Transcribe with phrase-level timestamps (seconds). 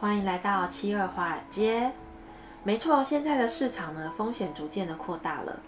[0.00, 1.92] 欢迎来到七二华尔街。
[2.64, 5.60] 没错，现在的市场呢，风险逐渐的扩大了。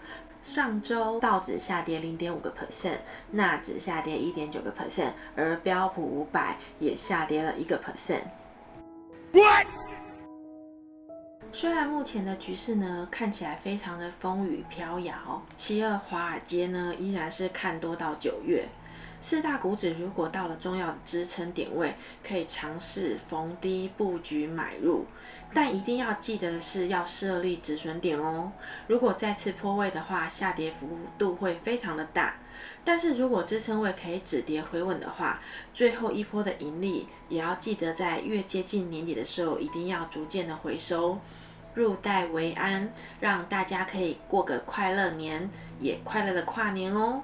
[0.43, 2.97] 上周道指下跌零点五个 percent，
[3.31, 8.23] 纳指下跌一点九个 percent，而标普五百也下跌了一个 percent。
[9.31, 9.65] What?
[11.53, 18.67] 虽然目前的局势呢，看起来非常的风雨飘摇，七二华尔街呢依然是看多到九月。
[19.21, 21.93] 四大股指如果到了重要的支撑点位，
[22.27, 25.05] 可以尝试逢低布局买入，
[25.53, 28.51] 但一定要记得的是要设立止损点哦。
[28.87, 32.35] 如果再次破位的话，下跌幅度会非常的大。
[32.83, 35.39] 但是如果支撑位可以止跌回稳的话，
[35.71, 41.19] 最后一波的盈利也要记得在越接近年底的时候，一定要逐渐的回收，
[41.75, 45.47] 入袋为安，让大家可以过个快乐年，
[45.79, 47.21] 也快乐的跨年哦。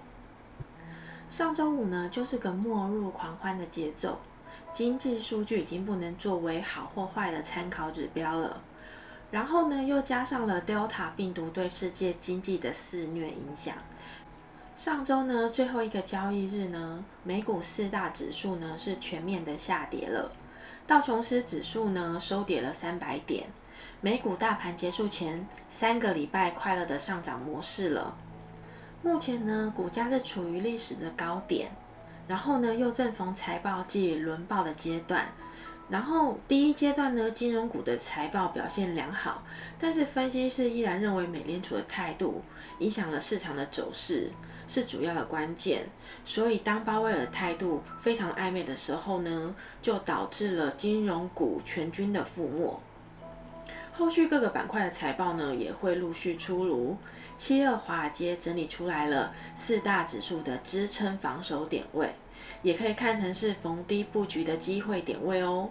[1.30, 4.18] 上周五呢，就是个末日狂欢的节奏，
[4.72, 8.62] 经济数据已经不能作为好或坏的参考指标了。
[9.30, 13.76] 然后呢，又加上了 Delta 病毒对世界经济的肆虐影响。
[14.78, 20.32] 上周呢，最后一个交易日呢，美股四大指数呢是全面的下跌了。
[20.88, 23.48] 道琼斯指数呢收跌了三百点。
[24.00, 28.16] 美股大盘结束前三个礼拜快乐的上涨模式了。
[29.08, 31.72] 目前呢，股价是处于历史的高点，
[32.28, 35.30] 然后呢，又正逢财报季轮报的阶段，
[35.88, 39.42] 然后第一阶段呢，金融股的财报表现良好，
[39.80, 42.42] 但是分析师依然认为美联储的态度
[42.80, 44.30] 影响了市场的走势，
[44.68, 45.88] 是主要的关键，
[46.26, 52.78] 所以当鲍威尔态度非常暧昧的时候呢，就导致了金融股全军的覆没。
[53.98, 56.96] 后续各个板块的财报呢，也会陆续出炉。
[57.36, 62.14] 七二华尔街整理出来了四大指数的支撑防守点位，
[62.62, 65.70] 也可以看成是逢低布局的机会点位哦。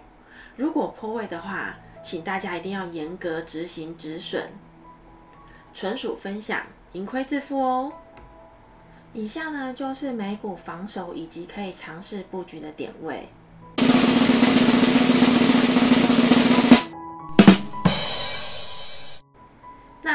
[0.57, 4.43] 如果破位的话，请大家一定要严格执行止损，
[5.73, 7.93] 纯属分享，盈亏自负哦。
[9.13, 13.29] 以下呢，就是美股防守以及可以尝试布局的点位。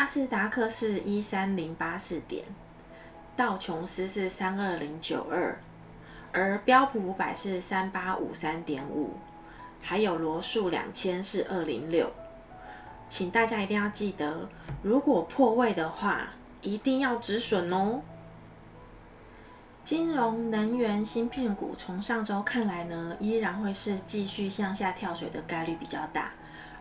[0.02, 2.44] 纳斯达克是一三零八四点，
[3.36, 5.56] 道琼斯是三二零九二，
[6.32, 9.12] 而标普五百是三八五三点五，
[9.80, 12.12] 还有罗素两千是二零六。
[13.10, 14.50] 请大家一定要记得，
[14.82, 16.30] 如果破位的话，
[16.64, 18.02] 一定要止损哦。
[19.84, 26.32] 金融、能源、芯片股从上周看来呢，依然会是继续向下跳水的概率比较大。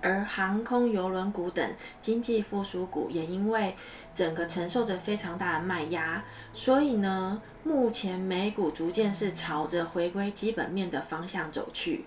[0.03, 3.77] 而航空、邮轮股等经济复苏股也因为
[4.15, 12.07] 整个承受着非常大的卖压，所以呢，目前美股逐渐是朝着回归基本面的方向走去。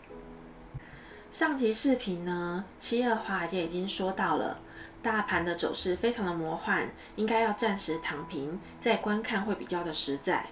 [1.32, 4.60] 上集视频呢，七二华尔街已经说到了，
[5.02, 10.46] 大盘的走势非常的魔幻，应该要暂时躺平再观看会比较的实在。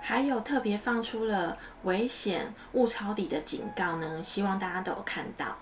[0.00, 5.56] 还有特别放出了危险误抄底的警告呢，希望大家都有看到。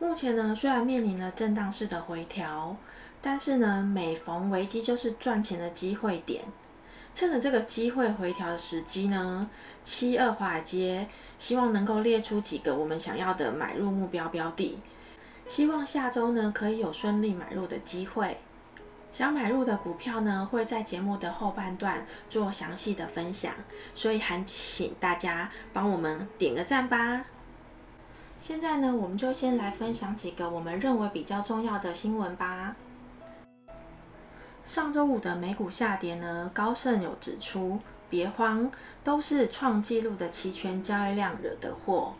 [0.00, 2.76] 目前呢，虽然面临了震荡式的回调，
[3.20, 6.44] 但是呢，每逢危机就是赚钱的机会点。
[7.14, 9.50] 趁着这个机会回调的时机呢，
[9.82, 14.78] 七二华尔街希望能够列出几个我们想要的买入目标标的，
[15.46, 18.38] 希望下周呢可以有顺利买入的机会。
[19.10, 23.52] 想买入的股票呢，会在节目的后半段做详细的分享，
[23.96, 27.24] 所以还请大家帮我们点个赞吧。
[28.40, 32.76] 现在呢，我们就先来分享几个我们认为比较重要的新闻吧。
[34.64, 38.70] 上周五的美股下跌呢，高盛有指出，别慌，
[39.02, 42.14] 都是创纪录的期权交易量惹的祸。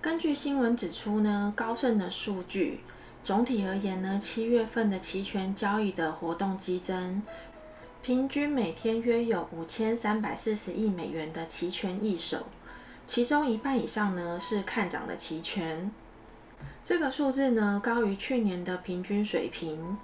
[0.00, 2.80] 根据新闻指出呢，高盛的数据，
[3.24, 7.22] 总体而言呢，七月份的期权交易的活动激增，
[8.02, 12.46] 平均每天约有五千三百四十亿美元的期权易手。
[13.10, 15.90] 其中一半以上呢是看涨的期权，
[16.84, 19.98] 这个数字呢高于去年的平均水平，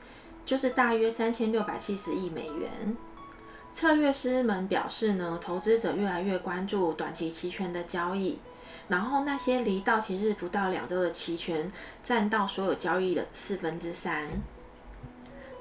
[0.44, 2.96] 就是大约三千六百七十亿美元。
[3.72, 8.40] 策略师们表示呢，投资者越来越关注短期期权的交易，
[8.88, 11.70] 然后那些离到期日不到两周的期权
[12.02, 14.26] 占到所有交易的四分之三。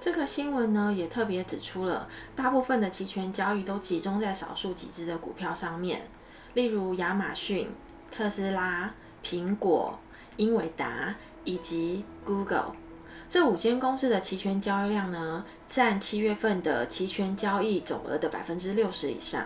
[0.02, 6.08] 这个新闻呢也特别指出了，大部分的期权交易都集中在少数几只的股票上面。
[6.56, 7.70] 例如亚马逊、
[8.10, 8.92] 特斯拉、
[9.24, 10.00] 苹果、
[10.38, 12.74] 英伟达以及 Google
[13.28, 19.46] 这五间公司的期权交易量呢，占七月份的期权交易总额的百分之六十以上。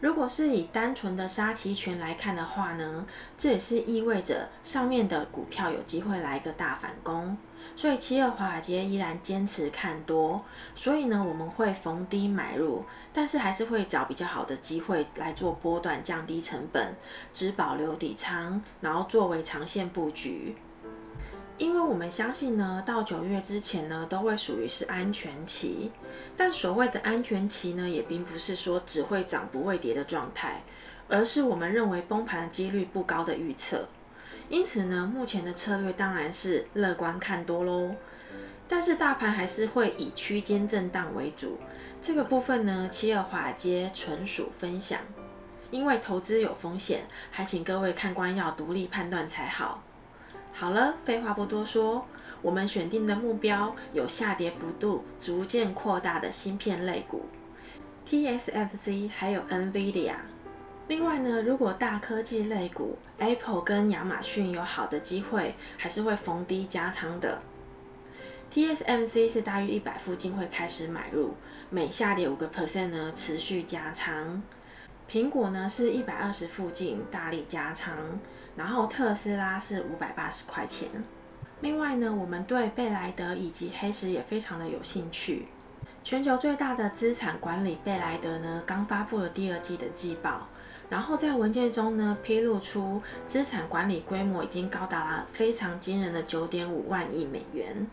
[0.00, 3.06] 如果是以单纯的杀期权来看的话呢，
[3.36, 7.36] 这也是意味着上面的股票有机会来一个大反攻，
[7.74, 16.94] 所以七二华尔街依然坚持看多，所以呢，我们会逢低买入，但是还是会找比较好的机会来做波段，降低成本，
[17.32, 20.54] 只保留底仓，然后作为长线布局。
[21.58, 25.90] 因为我们相信呢，到九月之前呢，都会属于是安全期。
[26.36, 30.62] 但所谓的安全期呢，也并不是说只会涨不会跌的状态，
[31.08, 33.88] 而是我们认为崩盘的几率不高的预测。
[34.48, 37.94] 因此呢，目前的策略当然是乐观看多喽。
[38.68, 41.58] 但是大盘还是会以区间震荡为主。
[42.02, 45.00] 这个部分呢，七二华街纯属分享，
[45.70, 49.82] 因为投资有风险，还请各位看官要独立判断才好。
[50.52, 52.06] 好了，废话不多说，
[52.42, 57.26] 我们选定的目标有下跌幅度逐渐扩大的芯片类股
[58.06, 60.14] ，TSMC 还有 NVIDIA。
[60.88, 67.42] 另外呢，如果大科技类股 Apple 跟亚马逊有好的机会，还是会逢低加仓的。
[68.52, 71.34] TSMC 是大约一百附近会开始买入，
[71.70, 74.40] 每下跌五个 percent 呢，持续加仓。
[75.10, 77.92] 苹果呢是一百二十附近大力加仓。
[78.54, 80.88] 然后特斯拉是五百八十块钱。
[81.60, 85.48] 另外呢，我们对贝莱德以及黑石也非常的有兴趣。
[86.02, 90.48] 全球最大的资产管理贝莱德呢，刚发布了第二季的季报，
[90.88, 97.86] 然后在文件中呢披露出资产管理规模已经高达了非常惊人的九点五万亿美元。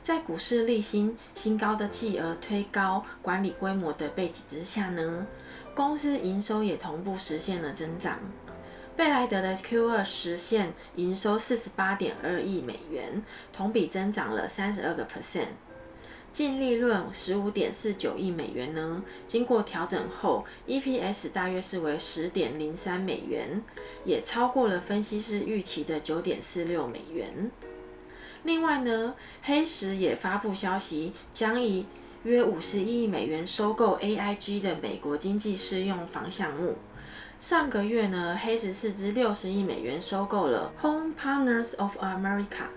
[0.00, 5.26] 在股市力新新高的企鹅推高管理规模的背景之下呢，
[5.74, 8.18] 公司营收也同步实现了增长。
[8.96, 13.22] 贝莱德的 Q 二实现营收四十八点二亿美元，
[13.52, 15.48] 同比增长了三十二个 percent，
[16.38, 19.02] 净利润十五点四九亿美元呢。
[19.26, 23.60] 经过调整后，EPS 大约是为十点零三美元，
[24.04, 27.50] 也超过了分析师预期的九点四六美元。
[28.44, 31.86] 另外呢，黑石也发布消息，将以
[32.22, 36.76] 约五十亿美元收购 AIG 的美国经济适用房项目。
[37.40, 42.68] 上个月呢，黑石斥资六十亿美元收购了 Home Partners of America，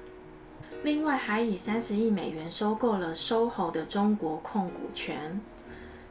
[0.83, 5.39] 另外还以三十亿美元收购了 SOHO 的中国控股权。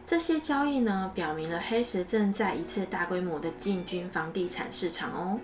[0.06, 5.40] 这些交易呢，表明了黑石正在一次大规模的进军房地产市场哦。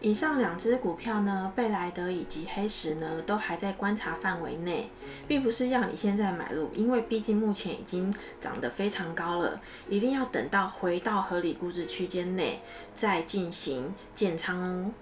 [0.00, 4.90] 以上两只股票呢，贝莱德以及黑石呢，都还在观察范围内，
[5.26, 12.60] 并不是要你现在买入，因为毕竟目前已经涨得非常高了，一定要等到回到合理估值区间内
[12.94, 14.92] 再进行建仓哦。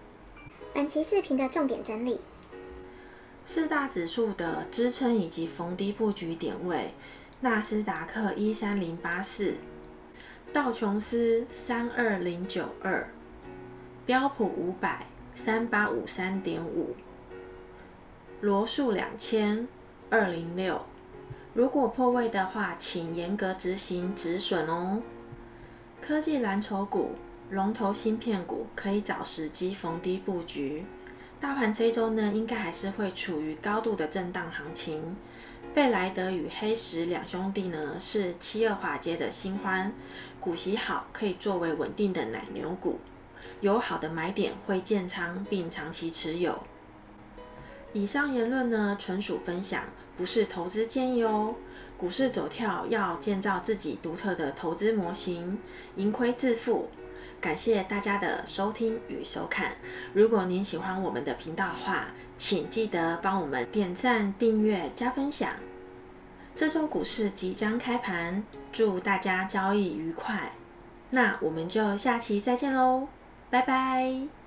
[0.73, 2.21] 本期视频的重点整理：
[3.45, 6.95] 四大指数的支撑以及逢低布局点位：
[7.41, 9.55] 纳斯达克一三零八四，
[10.53, 13.09] 道琼斯三二零九二。
[14.05, 16.97] 标普五百三八五三点五，
[18.41, 19.69] 罗素两千
[20.11, 20.85] 二零六。
[21.55, 25.03] 如果破位的话，请严格执行止损哦。
[26.01, 27.13] 科技蓝筹股、
[27.51, 30.85] 龙头芯片股可以找时机逢低布局。
[31.43, 35.17] 大盘这周呢，应该还是会处于高度的震荡行情。
[35.75, 39.93] 贝莱德与黑石两兄弟呢，是七二华街的新欢，
[40.39, 43.01] 股息好，可以作为稳定的奶牛股。
[43.61, 46.63] 有好的买点会建仓并长期持有。
[47.93, 49.83] 以上言论呢，纯属分享，
[50.17, 51.57] 不是投资建议哦。
[51.99, 55.59] 股市走跳要建造自己独特的投资模型，
[55.97, 56.89] 盈亏自负。
[57.43, 59.73] 感谢大家的收听与收看。
[60.15, 62.07] 如果您喜欢我们的频道的话，
[62.39, 65.51] 请记得帮我们点赞、订阅、加分享。
[66.55, 70.53] 这周股市即将开盘，祝大家交易愉快。
[71.11, 73.09] 那我们就下期再见喽。
[73.51, 74.42] 拜拜。